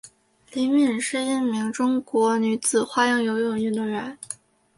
[0.53, 4.17] 李敏是一名中国女子花样游泳运动员。